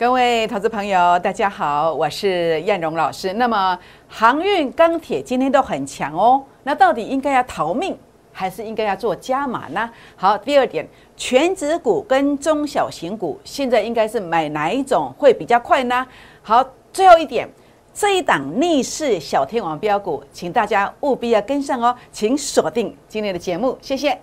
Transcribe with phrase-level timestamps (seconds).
[0.00, 3.34] 各位投资朋友，大家好，我是燕荣老师。
[3.34, 7.94] 那么航运、钢铁今天都很强哦，那到底应该要逃命，
[8.32, 9.90] 还是应该要做加码呢？
[10.16, 16.06] 好，第二点，全指股跟中小型股现在应该是买哪一种会比较快呢？
[16.40, 16.64] 好，
[16.94, 17.46] 最后一点，
[17.92, 24.18] 这一档逆势小天王标股，请大家务必要跟上哦，请锁定今天的节目，谢谢。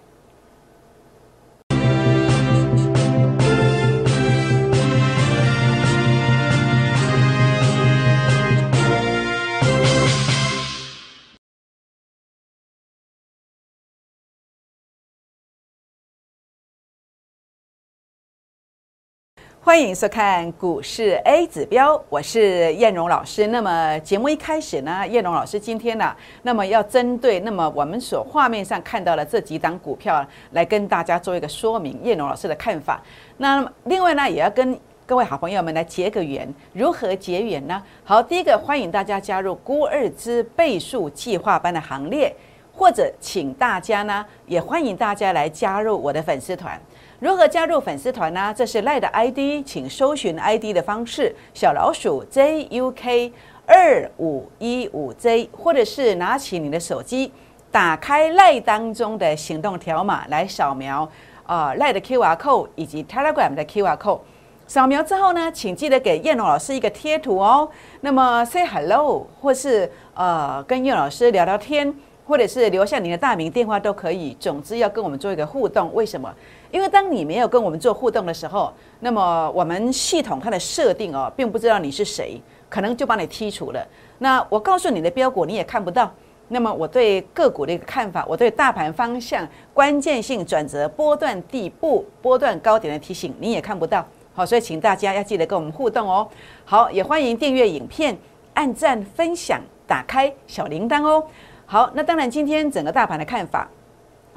[19.68, 23.48] 欢迎收看股市 A 指标，我是燕荣老师。
[23.48, 33.04] 那么节目一开始呢，燕荣老师今天呢，那么要针对那么我们所画面上看到的这几档股票来跟大家做一个说明，燕荣老师的看法。
[33.36, 37.84] 那另外呢，也要跟各位好朋友们来结个缘，如何结缘呢？
[38.06, 42.34] 好，第一个欢迎大家加入孤二之倍数计划班的行列，
[42.72, 46.80] 或者请大家呢，也欢迎大家来加入我的粉丝团。
[47.20, 48.54] 如何加入粉丝团呢？
[48.56, 53.32] 这是赖的 ID，请搜寻 ID 的方式，小老鼠 JUK
[53.66, 57.32] 二五一五 J，或者是拿起你的手机，
[57.72, 61.10] 打开赖当中的行动条码来扫描
[61.48, 64.20] 啊赖的 QR code 以及 Telegram 的 QR code。
[64.68, 67.68] 扫描之后呢，请记得给燕龙老师一个贴图哦。
[68.02, 71.92] 那么 Say Hello，或是呃跟燕老师聊聊天，
[72.28, 74.36] 或者是留下你的大名电话都可以。
[74.40, 75.94] 总之要跟我们做一个互动。
[75.94, 76.32] 为什么？
[76.70, 83.88] 因为当你没有跟我们做互动的时候，那么我们系统它的设定哦，并不知道你是谁，可能就把你剔除了。
[84.20, 86.12] 那我告诉你的标股你也看不到。
[86.50, 94.06] 那么我对个股的一个看法，我对大盘方向、关键性转折、波段底部、波段高点的提醒你也看不到。
[94.34, 96.28] 好，所以请大家要记得跟我们互动哦。
[96.64, 98.18] 好，也欢迎订阅影片、
[98.54, 101.22] 按赞、分享、打开小铃铛哦。
[101.70, 103.68] 好，那当然今天整个大盘的看法。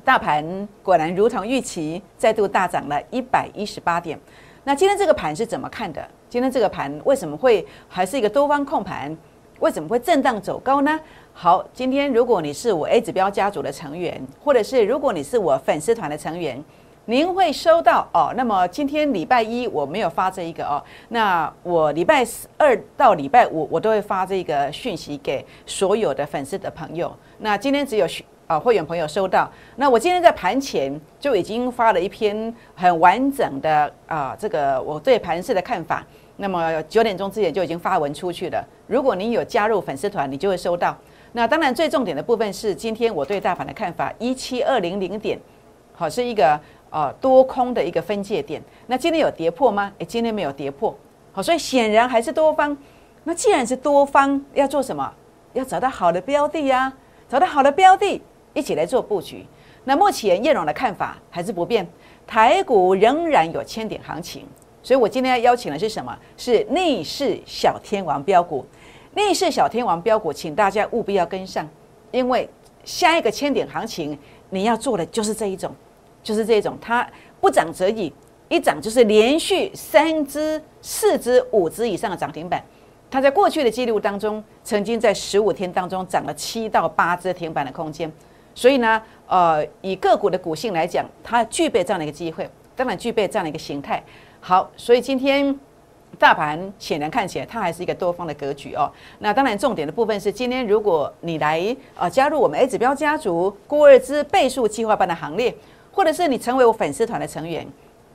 [0.04, 4.18] 大盘果然如同预期，再度大涨了一百一十八点。
[4.64, 6.04] 那今天这个盘是怎么看的？
[6.28, 9.16] 今天这个盘为什么会还是一个多方控盘？
[9.60, 10.98] 为什么会震荡走高呢？
[11.32, 16.60] 好，今天如果你是我 A 指标家族的成员，或者是如果你是我粉丝团的成员，
[17.10, 18.32] 您会收到哦。
[18.36, 22.24] 那么今天礼拜一我没有发这一个哦，那我礼拜
[22.56, 27.12] 二到礼拜五我都会发这个讯息给所有的粉丝的朋友。
[27.38, 28.06] 那今天只有。
[28.46, 29.48] 啊，会员朋友收到。
[29.76, 36.04] 那我今天在盘前就已经发了一篇很完整的啊，这个我对盘市的看法。
[36.36, 38.60] 那么九点钟之前就已经发文出去了。
[38.88, 40.96] 如果您有加入粉丝团，你就会收到。
[41.30, 45.38] 那当然最重点的部分是今天我对大盘的看法，一七二零零点，
[45.92, 46.60] 好是一个
[46.90, 48.62] 呃多空的一个分界点。
[48.86, 49.92] 那今天有跌破吗？
[49.98, 50.94] 诶，今天没有跌破。
[51.32, 52.76] 好，所以显然还是多方。
[53.24, 55.12] 那既然是多方，要做什么？
[55.52, 56.92] 要找到好的标的呀，
[57.28, 58.20] 找到好的标的。
[58.52, 59.46] 一起来做布局。
[59.84, 61.86] 那目前叶荣的看法还是不变，
[62.26, 64.44] 台股仍然有千点行情。
[64.82, 66.18] 所以我今天要邀请的是什么？
[66.36, 68.66] 是逆势小天王标股。
[69.14, 71.68] 逆势小天王标股，请大家务必要跟上，
[72.10, 72.48] 因为
[72.84, 74.18] 下一个千点行情
[74.48, 75.72] 你要做的就是这一种，
[76.22, 76.76] 就是这种。
[76.80, 77.06] 它
[77.40, 78.12] 不涨则已，
[78.48, 82.62] 一涨就是连续三只、四只、五只以上的涨停板。
[83.10, 88.10] 它在过去的记录当中，曾经在十五天当中涨了七到八只停板的空间。
[88.54, 94.02] 所以呢，呃，以个股的股性来讲，它具备这样的一个机会，当然具备这样的一个形态。
[94.40, 95.58] 好，所以今天
[96.18, 98.90] 大盘显然看起来它还是一个多方的格局哦。
[99.20, 105.54] 那当然重点的部分是，今天如果你来呃加入我们 A 指标家族郭二之倍数计划班的行列，
[105.92, 107.66] 或者是你成为我粉丝团的成员，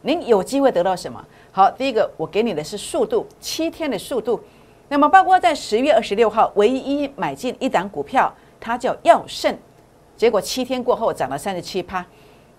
[0.01, 1.23] 您有机会得到什么？
[1.51, 4.39] 好，第一个我给你的是速度，七天的速度。
[4.87, 9.57] 那么包括在十月二十六号唯一买进一档股票，它叫耀盛。
[10.15, 12.05] 结果七天过后涨了三十七趴，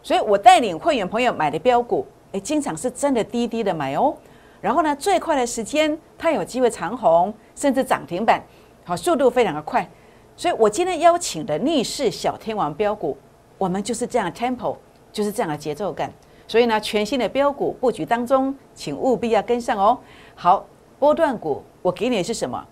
[0.03, 4.15] 所以我带领会员朋友买的标股，诶，经常是真的低低的买哦。
[4.61, 8.45] 然后呢，最快的时间它有机会长红，甚至涨停板，
[8.85, 9.89] 好，速度非常的快。
[10.37, 13.17] 所以我今天邀请的逆势小天王标股，
[13.57, 14.77] 我们就是这样 Temple
[15.17, 16.13] 就是这样的节奏感。
[16.47, 19.99] 所以呢，全新的标股布局当中，请务必要跟上哦。
[20.35, 20.63] 好，
[20.99, 22.63] 波段股我给你的是什么？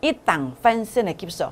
[0.00, 1.50] 一档翻身的 keep 手，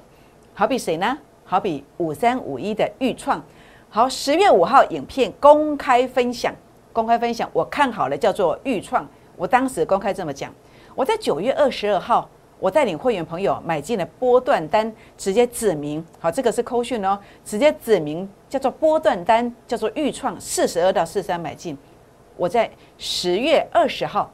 [0.53, 1.17] 好比谁呢？
[1.45, 3.43] 好比五三五一的预创，
[3.89, 6.55] 好，十月五号影片公开分享，
[6.93, 9.09] 公开分享，我看好了，叫做预创。
[9.35, 10.53] 我当时公开这么讲，
[10.95, 12.29] 我在九月二十二号，
[12.59, 21.77] 我带领会员朋友买进了波段单，直接指明，好，这个是扣讯哦，直接指明叫做波段单，叫做预创，四十二到四三买进。
[22.37, 24.31] 我在十月二十号，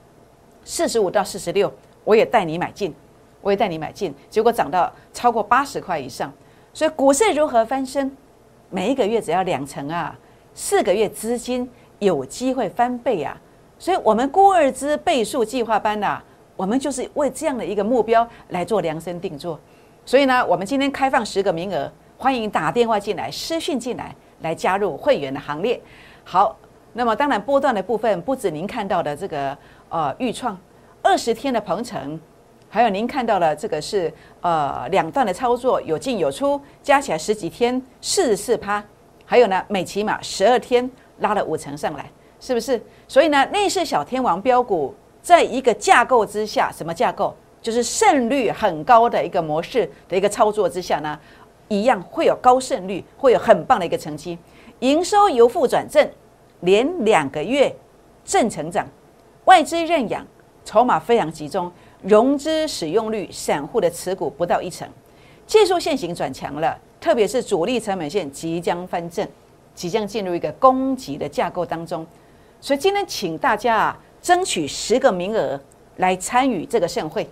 [0.65, 1.73] 四十五到四十六，
[2.05, 2.95] 我也带你买进，
[3.41, 6.33] 我也带你买进，结果涨到超过八十块以上。
[6.73, 8.17] 所以股市如何翻身？
[8.69, 10.17] 每一个月只要两成啊，
[10.55, 11.69] 四个月资金
[11.99, 13.37] 有机会翻倍啊！
[13.79, 16.23] 所以，我们孤二资倍数计划班呐，
[16.61, 19.59] 我们就是为这样的一个目标来做量身定做。
[20.05, 25.81] 所以呢，我们今天开放十个名额，欢迎打电话进来、私讯进来，来加入会员的行列。
[26.23, 26.55] 好，
[26.93, 29.57] 那么当然波段的部分不止您看到的这个
[29.89, 30.55] 呃预创
[31.01, 32.21] 二十天的鹏程。
[32.69, 34.13] 还有您看到了这个是
[34.43, 38.85] 呃两段的操作有进有出，加起来十几天四十四趴，
[39.25, 40.89] 还有呢美骑马十二天
[41.21, 42.79] 拉了五成上来，是不是？
[43.09, 47.35] 所以呢内势小天王标股在一个架构之下，什么架构？
[47.63, 51.19] 就是胜率很高的一个模式的一个操作之下呢，
[51.69, 54.39] 一样会有高胜率，会有很棒的一个成绩，
[54.79, 56.09] 营收由负转正，
[56.61, 57.71] 连两个月
[58.25, 58.87] 正成长，
[59.45, 60.27] 外资认养，
[60.65, 61.71] 筹码非常集中。
[62.03, 64.89] 融资使用率，散户的持股不到一成，
[65.47, 69.29] 技术线型转强了，特别是主力成本线即将翻正，
[69.75, 72.07] 即将进入一个攻击的架构当中。
[72.59, 75.61] 所以今天请大家啊，争取十个名额
[75.97, 77.29] 来参与这个盛会。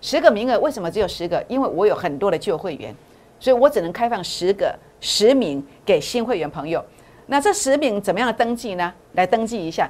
[0.00, 1.44] 十个名额为什么只有十个？
[1.48, 2.94] 因为我有很多的旧会员，
[3.38, 6.84] 所以我只能开放十个十名给新会员朋友。
[7.26, 8.92] 那这十名怎么样登记呢？
[9.12, 9.88] 来登记一下，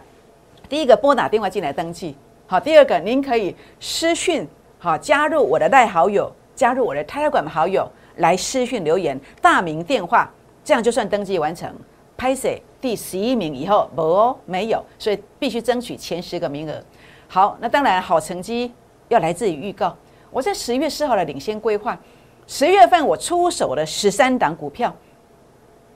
[0.69, 2.15] 第一个拨打电话进来登记。
[2.47, 4.47] 好，第二个，您可以私讯，
[4.79, 10.29] 好，加入我的赖好友，加入我的 Telegram 好友来私讯留言，大名电话，
[10.65, 11.73] 这样就算登记完成。
[12.21, 16.85] 拍摄第十一名以后，没哦，没有，所以必须争取前十个名额。
[17.27, 18.71] 好，那当然好成绩
[19.09, 19.97] 要来自于预告。
[20.31, 21.99] 我在十月四号的领先规划，
[22.47, 24.95] 十月份我出手了十三档股票，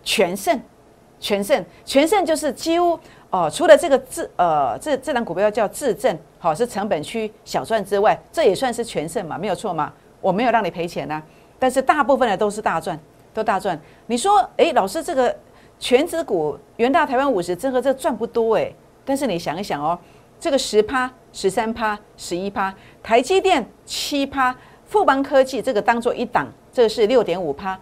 [0.02, 0.58] 全胜，
[1.20, 2.98] 全胜，全胜就是几乎。
[3.28, 9.92] 哦，除了这个自呃这这档股票叫自证，好是成本区小赚之外，这也算是全胜嘛，没有错嘛，
[10.22, 11.22] 我没有让你赔钱呐，
[11.58, 12.98] 但是大部分的都是大赚，
[13.34, 13.78] 都大赚。
[14.06, 15.36] 你说，哎，老师这个
[15.84, 18.72] 全指股元大台湾五十，真和这赚不多哎，
[19.04, 19.98] 但是你想一想哦，
[20.40, 27.78] 这个十趴、十三趴、十一趴，台积电七趴，富邦科技这个当做一档，这个是六点五趴，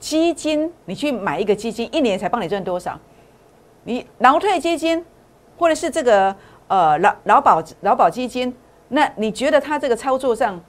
[0.00, 2.98] 基金你去买一个基金，一年才帮你赚多少？
[3.84, 5.04] 你劳退基金，
[5.56, 6.34] 或者是这个
[6.66, 8.52] 呃劳劳保劳保基金，
[8.88, 10.60] 那你觉得它这个操作上，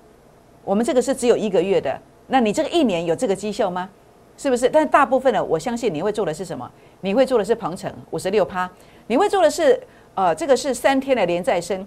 [0.64, 3.90] 我们这个是只有一个月的，那你这个一年有这个绩效吗？
[4.40, 4.70] 是不是？
[4.70, 6.72] 但大部分的，我相信你会做的是什么？
[7.02, 8.70] 你会做的是鹏程五十六趴，
[9.08, 9.78] 你会做的是
[10.16, 11.86] 呃这个是三天的连再生，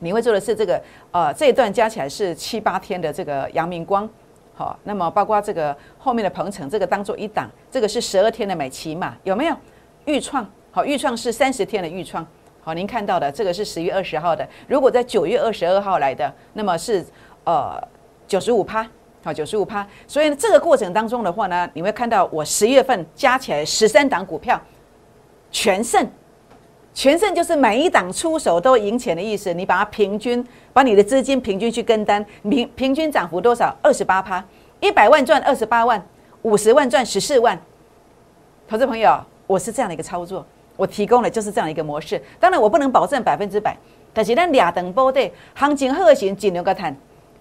[0.00, 0.78] 你会做的是这个
[1.12, 4.06] 呃这一段加起来是七八天的这个阳明光，
[4.54, 9.56] 好，那么包括这个后面的鹏程这个当做一档，这个是十二天的美骑马，有没有？
[10.04, 10.46] 预创。
[10.70, 12.24] 好，预创是三十天的预创。
[12.60, 14.46] 好，您看到的这个是十月二十号的。
[14.66, 17.02] 如果在九月二十二号来的，那么是
[17.44, 17.82] 呃
[18.26, 18.86] 九十五趴。
[19.32, 19.86] 九十五趴。
[20.06, 24.60] 所以呢，这个过程当中的话呢，你会看到我十月份加起来十三档股票
[25.50, 26.06] 全胜，
[26.92, 29.52] 全胜就是每一档出手都赢钱的意思。
[29.54, 33.74] 你把它平均，把你的资金平均去跟单，平平均涨幅多少？
[33.82, 34.44] 二十八趴，
[34.80, 36.04] 一百万赚二十八万，
[36.42, 37.58] 五十万赚十四万。
[38.68, 40.44] 投资朋友，我是这样的一个操作。
[40.76, 43.76] 我提供的就是这样一个模式，当然我不能保证百分之百，
[44.14, 46.96] 但是咱俩等波对行情核心仅留个谈，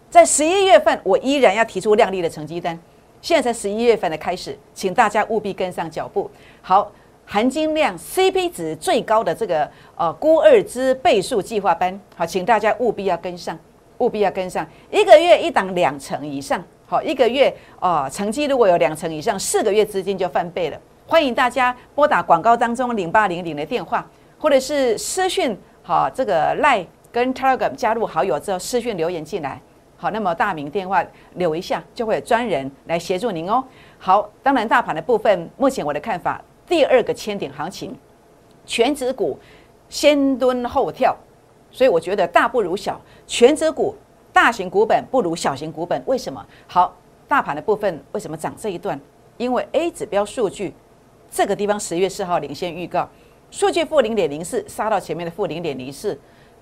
[0.09, 2.77] 在十一月份我依然要提出亮丽的成绩单，
[3.21, 6.29] 现在才十一月份的开始，请大家务必跟上脚步。
[6.61, 6.89] 好，
[7.25, 13.57] 含金量 CP 值最高的这个呃估二之倍数计划班，好，请大家务必要跟上，
[13.97, 20.79] 务必要跟上，一个月一档两成以上，好，一个月啊成绩如果有两成以上，四个月资金就翻倍了。
[21.05, 24.09] 欢迎大家拨打广告当中零八零零的电话，
[24.39, 29.61] 或者是私讯好这个赖跟 Telegram 加入好友之后私讯留言进来，
[29.97, 33.63] 好，那么大名电话留一下，就会有专人来协助您哦。
[33.97, 37.97] 好，当然大盘的部分，目前我的看法，第二个千点行情，
[38.65, 39.37] 全指股
[39.89, 41.17] 先蹲后跳，
[41.71, 43.95] 所以我觉得大不如小，全指股
[44.31, 46.45] 大型股本不如小型股本，为什么？
[46.67, 46.95] 好，
[47.27, 48.99] 大盘的部分为什么涨这一段？
[49.37, 50.73] 因为 A 指标数据。
[51.29, 53.09] 这个地方十月四号领先预告，
[53.51, 56.17] 数据负零点零四，杀到前面的负零点零四。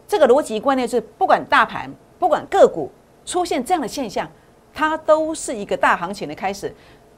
[0.07, 1.87] 这个逻辑观念是，不管大盘，
[2.17, 2.89] 不管个股
[3.25, 4.29] 出现这样的现象，
[4.73, 6.73] 它都是一个大行情的开始，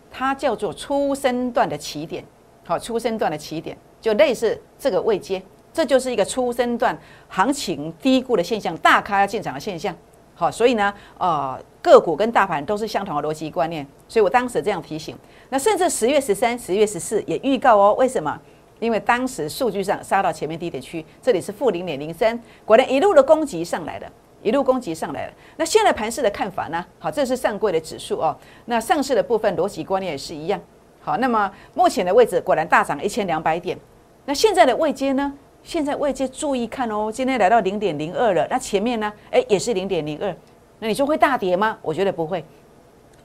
[0.10, 2.24] 它叫做初升段的起点。
[2.66, 6.98] 好，初升段的起点就类似这个位阶，这就是一个初升段
[7.30, 9.96] 行情低估的现象，大咖要进场的现象。
[10.36, 15.18] 好，所以呢，呃，个股跟大盘都是相同的逻辑观念，所以我当时这样提醒。
[15.50, 18.40] 那甚至十月十三、十月十四也预告哦，为什么？
[18.80, 24.12] 因为当时数据上杀到前面低点区，这里是负零点零三，果然一路的攻击上来了，
[24.42, 25.34] 一路攻击上来了。
[25.56, 26.86] 那现在盘市的看法呢？
[27.00, 28.36] 好，这是上柜的指数哦。
[28.66, 30.60] 那上市的部分逻辑观念也是一样。
[31.02, 33.78] 好，那么目前的位置果然大涨一千两百点。
[34.26, 35.34] 那现在的位阶呢？
[35.64, 38.48] 现在位阶注意看哦，今天来到零点零二了。
[38.50, 39.12] 那前面呢？
[39.32, 40.36] 哎，也是零点零二。
[40.80, 41.78] 那你说会大跌吗？
[41.82, 42.44] 我觉得不会，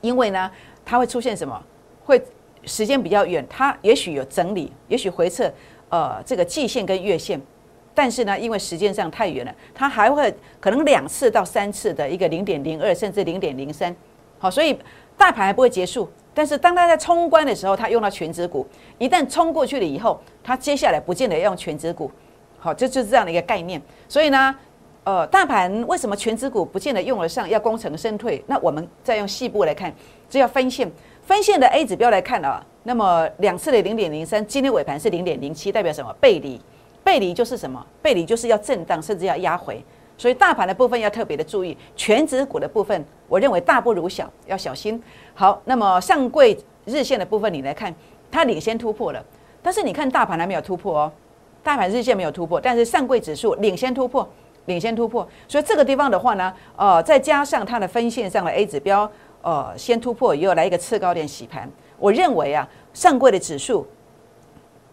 [0.01, 0.51] 因为呢，
[0.85, 1.63] 它会出现什么？
[2.05, 2.23] 会。
[2.65, 5.53] 时间比较远，它也许有整理，也许回撤，
[5.89, 7.43] 呃，这个季线跟月线，
[7.95, 13.95] 但是呢，因为时间上太远了，它还会可能两次到三次的一个零点零二，甚至零点零三，
[14.39, 14.79] 好，所以
[15.17, 16.11] 大盘还不会结束。
[16.35, 18.67] 但是当它在冲关的时候，它用到全指股，
[18.99, 22.11] 一旦冲过去了以后，它接下来不见得要用全指股，
[22.59, 23.81] 好，这就是这样的一个概念。
[24.09, 24.55] 所以呢，
[25.05, 28.43] 呃，大盘为什么全指股不见得用得上，要功成身退？
[28.47, 29.93] 那我们再用细部来看，
[30.31, 30.91] 这要分线。
[31.25, 36.13] 分线的 A 指标来看啊，那么两次的零点零三，今天尾盘是零点零七，代表什么？
[36.21, 36.61] 背离，
[37.05, 37.85] 背离就是什么？
[38.01, 39.85] 背离就是要震荡，甚至要压回。
[40.17, 45.03] 所以大盘的部分要特别的注意，全指股的部分，我认为大不如小，要小心。
[45.35, 47.93] 好，那么上柜日线的部分，你来看，
[48.31, 49.25] 它领先突破了，
[49.63, 51.13] 但是你看大盘还没有突破哦，
[51.63, 54.29] 大盘日线没有突破，但是上柜指数领先突破，
[54.67, 55.27] 领先突破。
[55.49, 59.11] 所以这个地方的话呢，呃，再加上它的分线上的 A 指标。
[59.45, 61.69] 呃，先突破，又来一个次高点洗盘。
[61.99, 63.85] 我认为啊，上柜的指数，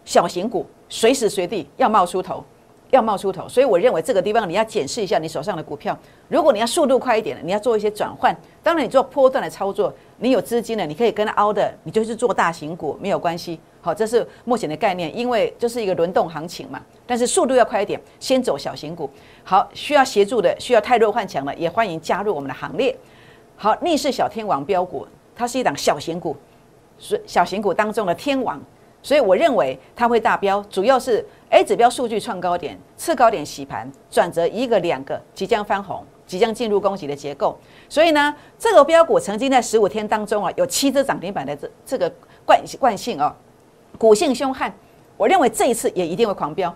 [0.04, 2.44] 小型股随时随地要冒出头，
[2.90, 3.48] 要冒出头。
[3.48, 5.96] 所以我认为这个地方你要检视一下你手上的股票。
[6.28, 8.36] 如果你要速度快一点的，你要做一些转换。
[8.62, 13.58] 当然，你做波段的操作，你有资金的，你可以跟凹的，你就是做大型股没有关系。
[13.80, 16.82] 好，这是目前的概念，因为这是一个轮动行情嘛。
[17.06, 19.08] 但是速度要快一点，先走小型股。
[19.42, 22.94] 好，需要协助的，需要太弱换强的，也欢迎加入我们的行列。
[23.56, 26.36] 好，逆势小天王标股，它是一档小型股，
[26.98, 28.60] 是小型股当中的天王，
[29.02, 37.58] 所以我认为它会大标，主要是 A 指标数据创高点，次高点洗盘，转折一个两个，即将翻红，即将进入攻击的结构。
[37.88, 42.12] 所以呢，这个标股曾经在十五天当中啊，有七只涨停板的这这个
[42.44, 43.34] 惯惯性哦，
[43.98, 44.72] 股性凶悍，
[45.16, 46.74] 我认为这一次也一定会狂飙，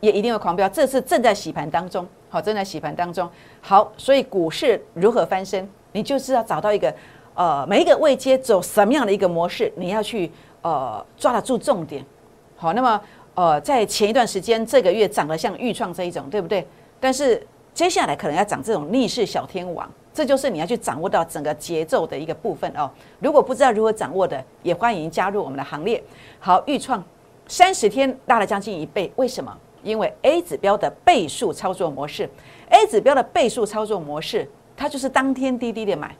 [0.00, 0.68] 也一定会狂飙。
[0.68, 3.28] 这次正在洗盘当中，好，正在洗盘当中。
[3.60, 5.68] 好，所以股市如何翻身？
[5.92, 6.94] 你就是要找到一个，
[7.34, 10.30] 呃，每一个位阶走什么样的一个模式，你要去
[10.62, 12.04] 呃抓得住重点。
[12.56, 13.00] 好，那么
[13.34, 16.66] 呃，在前一段时间这个月涨得像预创这一种，对不对？
[17.00, 22.90] 但是接下来可能要涨这种逆势小天王，这就是你要去掌握到整个节奏的一个部分哦。
[23.18, 26.02] 如果不知道如何掌握的，也欢迎加入我们的行列。
[26.38, 27.02] 好，预创
[27.48, 29.56] 三十天拉了将近一倍，为什么？
[29.82, 32.30] 因为 A 指标的倍数操作模式
[32.68, 34.48] ，A 指标的倍数操作模式。
[34.76, 36.16] 它就是当天滴滴的买，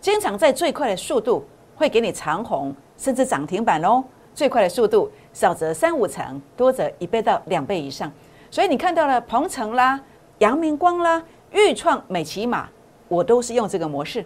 [0.00, 1.44] 经常在最快的速度
[1.76, 4.02] 会给你长红，甚至涨停板哦。
[4.34, 8.10] 最快的速度少则三五成，多则一倍到两倍以上。
[8.50, 10.00] 所以你看到了鹏程啦、
[10.38, 12.68] 阳明光啦、豫创、美骑马，
[13.08, 14.24] 我都是用这个模式。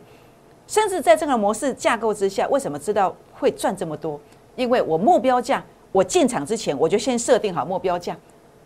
[0.66, 4.18] 甚至在这个模式架构之下，为什么知道会赚这么多？
[4.56, 8.16] 因为我目标价，我进场之前我就先设定好目标价，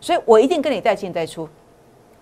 [0.01, 1.49] 所以我一定跟你带进带出。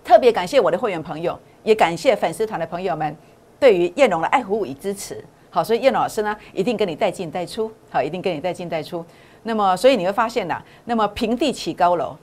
[0.05, 1.39] 特别感谢我的会员朋友。
[1.65, 3.17] 也感谢粉丝团的朋友们
[3.61, 5.25] 对于燕龙的爱护与支持。
[5.55, 7.71] 好，所以燕老师呢，一定跟你带进带出。
[7.91, 9.05] 好，一定跟你带进带出。
[9.43, 12.17] 那么，所以你会发现呐，那么平地起高楼，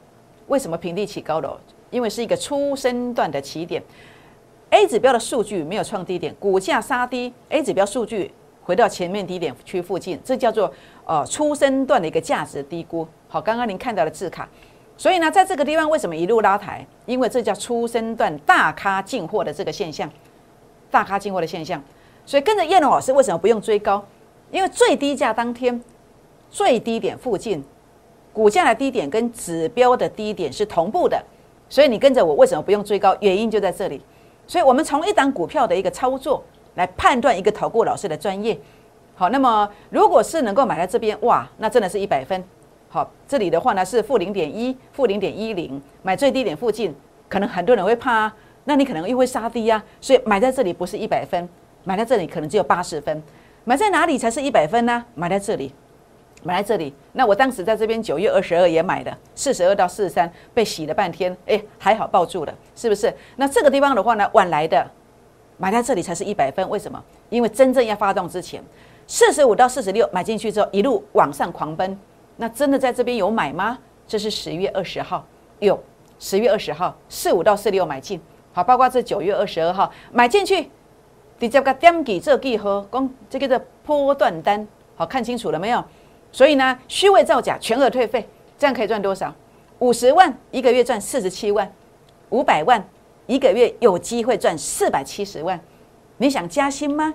[0.47, 1.55] 为什么平地起高楼？
[1.91, 3.83] 因为是一个初生段的起点。
[4.71, 8.31] A 指标的数据没有创低点，股价杀低，A 指标数据
[8.63, 10.73] 回到前面低点区附近，这叫做
[11.05, 13.07] 呃初生段的一个价值低估。
[13.27, 14.49] 好，刚刚您看到的字卡。
[14.97, 16.83] 所以呢，在这个地方为什么一路拉抬？
[17.05, 20.09] 因为这叫初生段大咖进货的这个现象，
[20.89, 21.79] 大咖进货的现象。
[22.29, 24.05] 所以跟着叶龙老师为什么不用追高？
[24.51, 25.81] 因为最低价当天
[26.51, 27.63] 最低点附近，
[28.31, 31.19] 股价的低点跟指标的低点是同步的。
[31.69, 33.17] 所以你跟着我为什么不用追高？
[33.19, 33.99] 原因就在这里。
[34.45, 36.43] 所以我们从一档股票的一个操作
[36.75, 38.55] 来判断一个投顾老师的专业。
[39.15, 42.43] 好，那么如果是能够买在这边，哇，那真的是一百分。
[42.89, 46.95] 好，这里的话呢是负零点一，负零点一零，买最低点附近，
[47.27, 51.49] 可能很多人会怕啊，那你可能又会杀低呀，所以买在这里不是一百分，
[51.83, 53.21] 买在这里可能只有八十分，
[53.63, 55.03] 买在哪里才是一百分呢？
[55.15, 55.73] 买在这里，
[56.43, 63.13] 买在这里，那我当时在这边九月二十二也买的，四十二到四十三被洗了半天，哎，还好抱住了，是不是？
[63.37, 64.85] 那这个地方的话呢，晚来的
[65.57, 67.03] 买在这里才是一百分，为什么？
[67.29, 68.63] 因为真正要发动之前，
[69.07, 71.97] 四十五到四十六买进去之后，一路往上狂奔。
[72.37, 73.77] 那真的在这边有买吗？
[74.07, 75.25] 这是十月二十号，
[75.59, 75.77] 有
[76.19, 78.19] 十月二十号四五到四六买进，
[78.53, 80.71] 好，包括这九月二十二号买进去，
[81.39, 85.83] 直接个点几这几何，光这个的波段单，好看清楚了没有？
[86.31, 88.27] 所以呢，虚伪造假，全额退费，
[88.57, 89.33] 这样可以赚多少？
[89.79, 91.71] 五十万一个月赚四十七万，
[92.29, 92.85] 五百万
[93.25, 95.59] 一个月有机会赚四百七十万。
[96.17, 97.13] 你想加薪吗？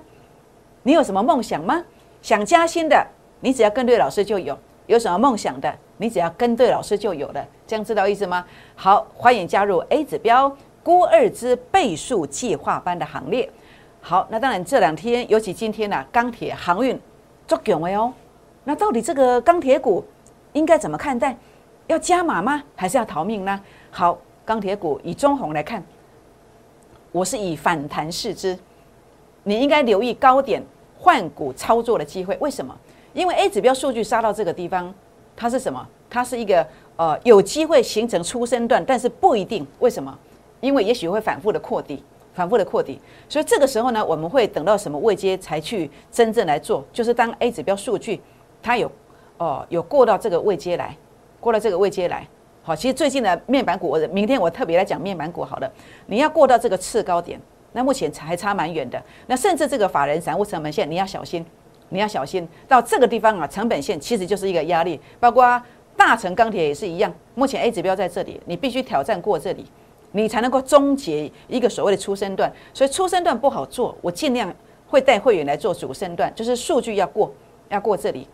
[0.83, 1.85] 你有什么梦想吗？
[2.23, 3.07] 想加薪的，
[3.40, 4.54] 你只要跟对老师就有；
[4.87, 7.47] 有什么梦想的，你只要跟对老师就有了。
[7.66, 8.43] 这样知道意思吗？
[8.75, 10.50] 好，欢迎加入 A 指标
[10.83, 13.50] 估二之倍数计划班的行列。
[14.06, 17.00] 好，那当然这两天，尤其今天呢，钢铁航运
[17.49, 18.12] 作囧了哦。
[18.62, 20.04] 那到底这个钢铁股
[20.52, 21.34] 应该怎么看待？
[21.87, 22.62] 要加码吗？
[22.76, 23.58] 还是要逃命呢？
[23.90, 25.82] 好，钢铁股以中红来看，
[27.12, 28.58] 我是以反弹视之。
[29.42, 30.62] 你应该留意高点
[30.99, 32.37] 换股操作的机会。
[32.42, 32.78] 为什么？
[33.14, 34.92] 因为 A 指标数据杀到这个地方，
[35.34, 35.88] 它是什么？
[36.11, 39.66] 它是一个呃有机会形成出生段，但是不一定。
[39.78, 40.14] 为什么？
[40.61, 43.00] 因为也许会反复的扩底，反复的扩底。
[43.28, 46.84] 所以这个时候呢，我们会等到什么位阶才去真正来做？
[46.92, 48.20] 就是当 A 指标数据
[48.62, 48.92] 它有
[49.38, 50.94] 哦有过到这个位阶来。
[51.40, 52.26] 过了这个位阶来，
[52.62, 55.44] 好，其实最近的面板股，我明天我特别来讲面板股。
[55.44, 55.70] 好了，
[56.06, 57.38] 你要过到这个次高点，
[57.72, 59.02] 那目前还差蛮远的。
[59.26, 61.44] 那甚至这个法人散户成本线，你要小心，
[61.90, 62.48] 你要小心。
[62.66, 64.98] 到这个地方啊，成本线其实就是一个压力。
[65.20, 65.62] 包括
[65.98, 69.66] 大成钢铁也是一样，目前 A 指标在这里，你必须挑战过这里，
[70.14, 72.50] 你才能够终结一个所谓的出生段。
[72.73, 74.50] 所以出生段不好做，我尽量
[74.87, 77.30] 会带会员来做主升段，就是数据要过，
[77.68, 78.26] 要过这里。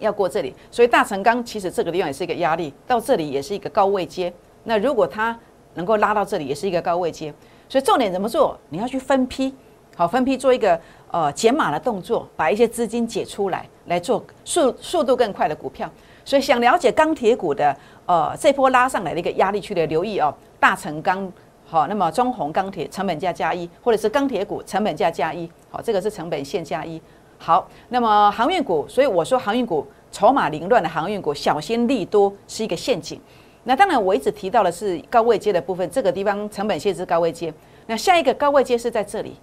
[0.00, 4.32] 要过这里，所以大成钢其实这个地方也是一个压力，到这里也是一个高位阶。
[4.62, 5.36] 那如果它
[5.74, 7.34] 能够拉到这里，也是一个高位阶。
[7.68, 8.56] 所以重点怎么做？
[8.68, 9.52] 你要去分批，
[9.96, 15.90] 好分批做一个呃减码的动作，把一些资金解出来，来做速速度更快的股票。
[16.24, 17.76] 所以想了解钢铁股的
[18.08, 21.30] 呃这波拉上来的一个压力区的留意哦，大成钢
[21.66, 27.00] 好，那么中红钢铁成本价加一，或者是钢铁股成本价加一，好，这个是成本线加一。
[27.36, 33.20] 好，那么航运股，所以我说航运股筹码凌乱的航运股，小心利多是一个陷阱。
[33.64, 37.52] 那当然，我一直提到的是高位接的部分，这个地方成本线是高位接。
[37.86, 39.36] 那下一个高位接是在这里，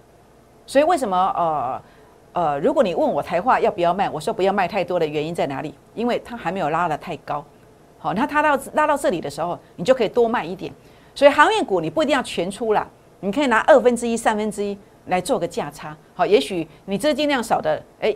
[0.66, 1.82] 所以为什么呃
[2.32, 5.72] 呃，如果你问我台话要不要卖，我说不要卖太多的原因在哪里？
[5.94, 7.44] 因为它还没有拉得太高。
[8.06, 10.72] 好，那它到拉到这里的时候，你就可以多卖一点。
[11.12, 12.88] 所以航运股你不一定要全出了，
[13.18, 14.78] 你可以拿二分之一、三分之一。
[15.06, 18.12] 来做个价差，好，也许你资金量少的，哎，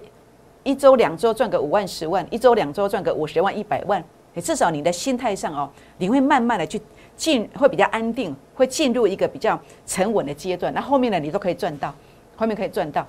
[0.64, 4.05] 一周两周赚个五万十万，一周两周赚个五十万一百万，
[4.42, 6.83] 至少你的心态上哦，你会慢慢的去
[7.14, 11.94] 进，会比较安定，会进入一个比较沉稳的阶段，那后面的你都可以赚到，
[12.35, 13.07] 后面可以赚到，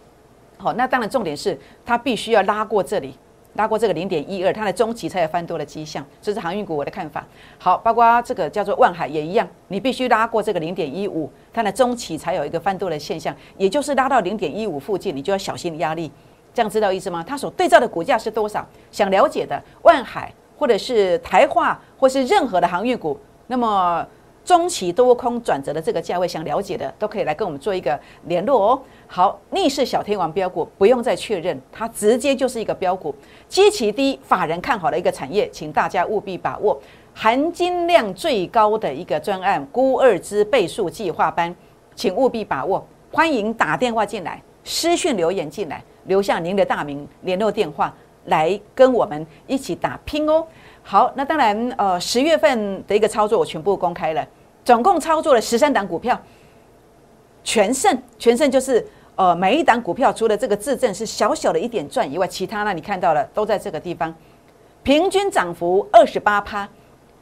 [0.60, 3.16] 好，那当然重点是它必须要拉过这里。
[3.56, 7.26] 拉过这个零点一二，它的中期才有翻多的迹象，这是航运股我的看法。
[7.58, 16.12] 好，包括这个叫做万海也一样，你必须拉过这个零点一五，它的中期才有一个翻多的现象，也就是拉到零点一五附近，你就要小心压力。
[16.54, 17.24] 这样知道意思吗？
[17.28, 18.66] 它所对照的股价是多少？
[18.92, 24.06] 想了解的万海或者是台化或是任何的航运股，那么。
[24.44, 28.82] 中期多空转折的这个价位，想了解的都可以来跟我们做一个联络哦。
[29.08, 33.14] 好，逆势小天王标股不用再确认，它直接就是一个标股，
[33.48, 36.80] 基期低，法人看好的一个产业，请大家务必把握
[37.14, 41.54] 含金量最高的一个专案——估二之倍数计划班，
[41.96, 42.86] 请务必把握。
[43.12, 47.94] 欢迎打电话进来，私讯留言进来，留下您的大名、联络电话，
[48.26, 50.48] 来跟我们一起打拼哦。
[50.84, 54.28] 好，那当然，呃，十月份的一个操作我全部公开了，
[54.66, 56.20] 总共操作了十三档股票，
[57.44, 64.14] 全胜，全胜就是呃每一档股票除了这个自证是小小的一点赚以外，其他呢你看到了都在这个地方，
[64.84, 66.68] 平均涨幅二十八趴，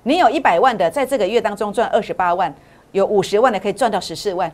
[0.04, 2.52] 你有一百万的在这个月当中赚二十八万，
[2.94, 4.52] 有五十万的可以赚到十四万，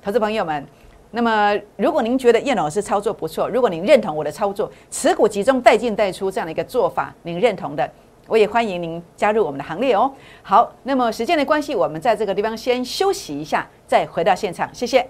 [0.00, 0.64] 投资朋友们，
[1.10, 7.90] 那么如果您觉得叶老师操作不错，如果您认同我的操作，持股集中带进带出这样的一个做法，您认同的。
[8.32, 10.10] 我也欢迎您加入我们的行列哦。
[10.42, 14.66] 好，那么时间的关系，我们在这个地方先休息一下，再回到现场。
[14.72, 15.06] 谢谢。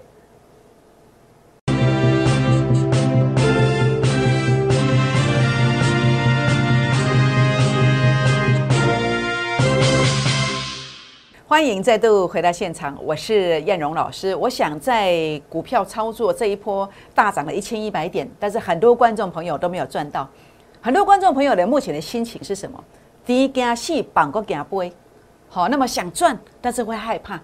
[11.47, 14.35] 欢迎再度回到现场，我是燕荣老师。
[14.35, 20.29] 我想在股票操作这一波大涨了一千一百点，但是很多观众朋友都没有赚到。
[20.81, 22.83] 很多观众朋友的目前的心情是什么？
[23.25, 24.91] 第一件事绑个惊杯，
[25.47, 27.39] 好，那么想赚，但是会害怕。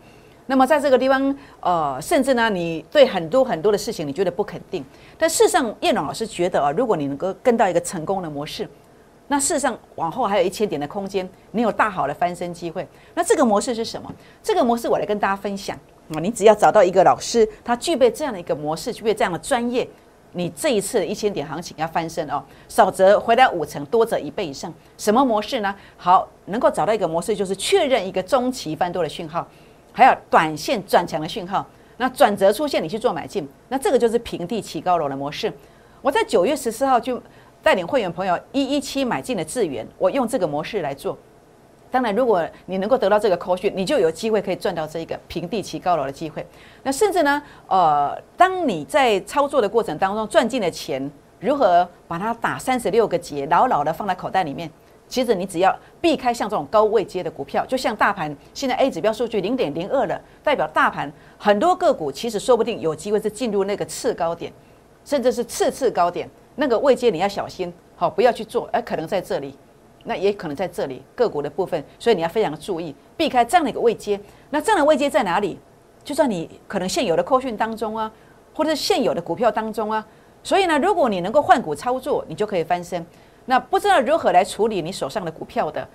[0.45, 4.83] 那么在这个地方，呃，甚至呢，你对很多很多的事情，你觉得不肯定。
[5.17, 8.67] 但事实上，叶龙老师觉得啊，如果你能够跟到一个成功的模式，
[9.27, 12.85] 那事实上往后还有一千点的空间，你有大好的翻身机会。
[13.13, 14.11] 那这个模式是什么？
[14.41, 15.77] 这个模式我来跟大家分享
[16.13, 16.19] 啊。
[16.19, 19.87] 你只要找到一个老师，他具备这样的一个模式，具备这样的专业，
[20.33, 24.71] 你这一次一千点行情要翻身哦，少则回来五成，多则一倍以上。
[24.97, 25.73] 什么模式呢？
[25.97, 29.47] 好，能够找到一个模式，就是确认一个中期翻多的讯号，
[29.91, 31.65] 还有短线转强的讯号。
[31.97, 35.51] 那转折出现，你去做买进，那这个就是平地起高楼的模式。
[36.01, 37.21] 我在九月十四号就
[37.61, 41.17] 带领会员朋友一一七买进了智源，我用这个模式来做。
[41.91, 46.45] 当然，如果你能够得到这个口讯，你就有机会可以赚到这一个平地起高楼的机会。
[46.83, 54.69] 那甚至呢，呃，当你在操作的过程当中赚进的钱，如何把它打三十六个结，牢牢的放在口袋里面？
[55.07, 64.53] 其实你只要避开像这种高位接的股票，就像大盘现在 A 指标数据零点零二了，代表大盘很多个股其实说不定有机会是进入那个次高点，
[65.03, 69.57] 甚至是次次高点，那个位阶你要小心，好不要去做，而可能在这里。
[70.09, 74.19] 那也可能在这里个股的部分，所以你要非常注意，避开这样的一个位阶。
[74.49, 75.59] 那这样的位阶在哪里？
[76.03, 78.11] 就在你可能现有的扣讯当中啊，
[78.55, 80.03] 或者是现有的股票当中啊。
[80.41, 83.05] 所以呢，如果你能够换股操作，你就可以翻身。
[83.45, 85.87] 那不知道如何来处理你手上的股票的，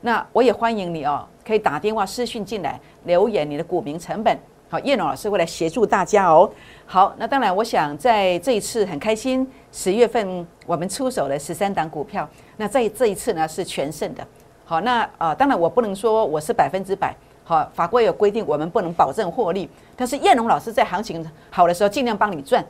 [0.00, 4.36] 那我也欢迎你哦，可以打电话私讯进来留言你的股民成本。
[4.72, 6.48] 好，叶龙老师会来协助大家哦。
[6.86, 12.28] 好，那当然，我想在这一次很开心，十月份我们出手了十三档股票。
[12.56, 14.24] 那在这一次呢是全胜的。
[14.64, 17.12] 好，那呃，当然我不能说我是百分之百。
[17.42, 19.68] 好，法规有规定，我们不能保证获利。
[19.96, 22.64] 但是叶龙老师在行情好的时候尽量帮你赚。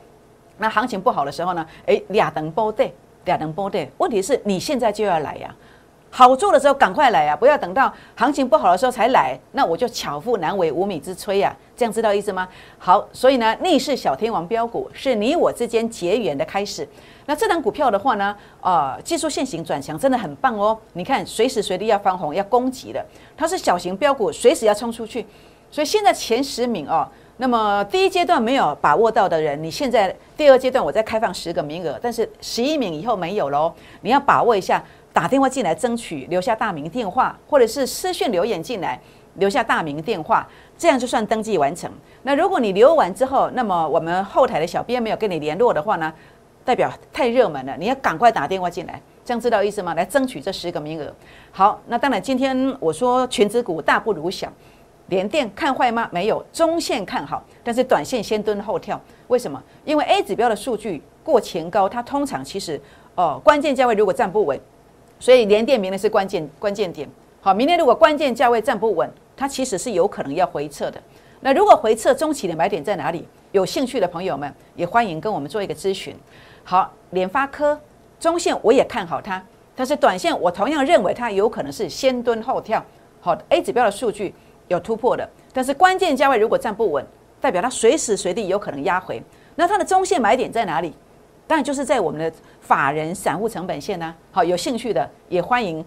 [0.57, 1.67] 那行情不好的时候呢？
[1.85, 2.95] 诶，俩等波对，
[3.27, 3.91] 俩等波对。
[3.99, 5.55] 问题是你现在就要来呀。
[6.13, 7.37] 好做的时候赶快来啊！
[7.37, 11.57] 不要等到行情不好的时候才来，那我就巧妇难为无米之炊呀！
[11.77, 12.49] 这样知道意思吗？
[12.79, 16.87] 好，所以呢，逆势小天王标股是你我之间结缘的开始。
[17.27, 20.77] 那这档股票的话呢，呃，技术线型转强真的很棒哦！
[20.95, 23.03] 你看，随时随地要翻红要攻击的，
[23.37, 25.25] 它是小型标股，随时要冲出去。
[25.71, 34.85] 所以现在前十名哦，那么第一阶段没有把握到的人，你现在第二阶段我再开放十个名额，但是十一名以后没有喽，你要把握一下。
[35.13, 39.01] 打电话进来争取留下大名电话，或者是私讯留言进来
[39.35, 40.47] 留下大名电话，
[40.79, 41.91] 这样就算登记完成。
[42.23, 46.13] 那如果你留完之后，那么我们后台的小编没有跟你联络的话呢，
[46.65, 49.95] 代表太热门了，你要赶快打电话进来，这样知道意思吗？
[49.95, 51.13] 来争取这十个名额。
[51.51, 54.49] 好，那当然今天我说全职股大不如小，
[55.09, 56.09] 连电看坏吗？
[56.13, 59.01] 没有，中线看好，但是短线先蹲后跳。
[59.27, 59.61] 为什么？
[59.85, 62.81] 因为 A 指标的数据过前高，它通常其实
[63.17, 64.61] 哦关键价位如果站不稳。
[65.21, 67.09] 所以连电明天是关键关键点，
[67.43, 71.01] 好，明天如果关键价位站不稳，它其实是有可能要回撤的。
[71.41, 73.29] 那如果回撤中期的买点在哪里？
[73.53, 76.15] 有兴趣的朋友们也欢迎跟我们做一个咨询。
[76.63, 77.79] 好，联发科
[78.19, 82.83] 中线我也看好它，但是短线我同样认为它有可能是先蹲后跳。
[83.21, 84.33] 好，A 指标的数据
[84.69, 87.05] 有突破的，但是关键价位如果站不稳，
[87.41, 89.23] 代表它随时随地有可能压回。
[89.57, 90.95] 那它的中线买点在哪里？
[91.51, 94.15] 当然就是在我们的法人散户成本线呢。
[94.31, 95.85] 好，有兴趣的也欢迎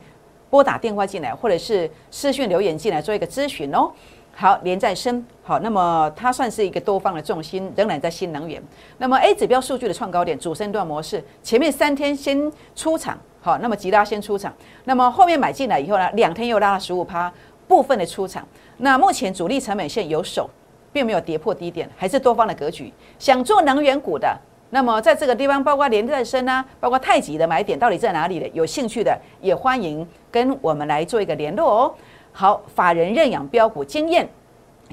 [0.50, 3.90] 拨打电话进来，或者是私讯留言进来做一个咨询哦。
[4.36, 8.62] 好，连再生好，那么它算是一个多方的重心，仍然在新能源。
[8.98, 17.32] 那么 A 指标数据的创高点主升段模式，前面三天先出场，好，那么吉拉先出场，那么后面买进来以后呢，两天又拉了十五趴，
[17.70, 18.46] 部分的出场。
[18.80, 20.50] 那目前主力成本线有手，
[20.92, 22.92] 并没有跌破低点，还是多方的格局。
[23.18, 24.38] 想做能源股的。
[24.74, 28.48] 那么在这个地方，包括连再生啊，包括太极的买点到底在哪里的？
[28.54, 31.94] 有兴趣的也欢迎跟我们来做一个联络哦。
[32.32, 34.28] 好，法人认养标股经验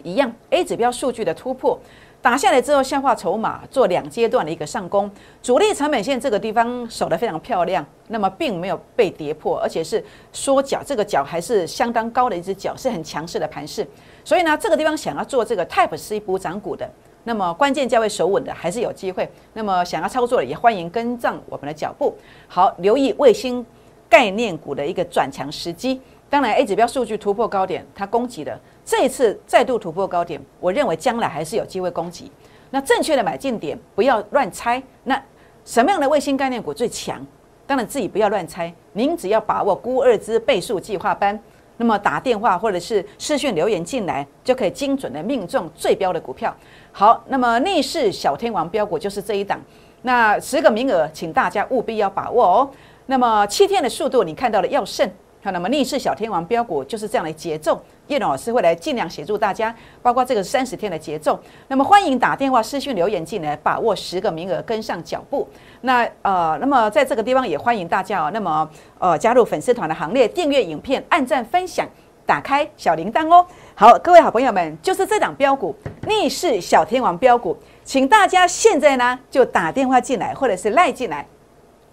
[0.03, 1.81] 一样，A 指标数据的突破
[2.21, 5.11] 打下来之后，消化筹码做两阶段的一个上攻，
[5.43, 13.89] 主力成本线这个地方守得非常漂亮，那么并没有被跌破，而且是缩脚，这个脚还是相当高的一只脚，是很强势的盘势。
[14.27, 16.87] 所以呢，这个地方想要做这个 Type C 补涨股的。
[17.25, 19.29] 那么关键价位守稳的还是有机会。
[19.53, 22.15] 那么想要操作的也欢迎跟上我们的脚步。
[22.49, 23.65] 好，留意卫星
[24.09, 26.01] 概念股的一个转强时机。
[26.29, 32.31] 当然，A 指标数据突破高点，它攻击的这一次再度突破高点，我认为将来还是有机会攻击。
[32.71, 34.81] 那正确的买进点不要乱猜。
[35.03, 35.21] 那
[35.65, 37.25] 什么样的卫星概念股最强？
[37.67, 41.39] 当然自己不要乱猜，您只要把握估二支倍数计划班。
[41.81, 46.55] 那么打电话或者是私讯留言进来，就可以精准的命中最标的股票。
[46.93, 49.59] 好，那么逆势小天王标股就是这一档，
[50.03, 52.71] 那十个名额，请大家务必要把握哦。
[53.07, 55.11] 那么七天的速度，你看到了要胜。
[55.43, 61.41] 好，那么逆势小天王标股就是这样的节奏，叶老师会来尽量协助大家，包括这个三十天的节奏。
[61.69, 65.49] 那么欢迎打电话、私讯留言进来，把握十个名额，跟上脚步。
[65.81, 71.89] 那呃，那么在这个地方也欢迎大家哦，那么呃加入粉丝团的行列，订阅影片、按赞、分享、
[72.27, 73.47] 打开小铃铛哦。
[73.75, 75.75] 好，各位好朋友们，就是这档标股
[76.07, 77.57] 逆势小天王标股。
[77.83, 81.27] 请大家现在呢就打电话进来，或者是赖进来，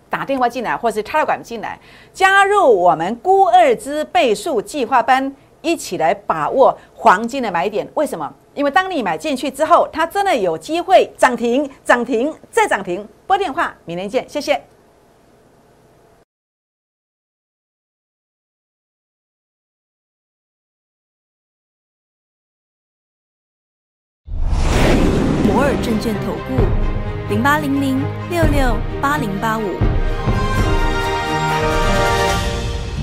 [0.09, 1.79] 打电话进来，或是插管进来，
[2.13, 7.87] 加入我们估二支倍数计划班，一起来把握黄金的买点。
[7.95, 8.33] 为什么？
[8.53, 13.07] 因为当你买进去之后，它真的有机会涨停、涨停再涨停。
[13.27, 14.59] 拨电话，明天见，谢谢。
[25.45, 29.86] 摩尔证券投顾，零八零零六六八零八五。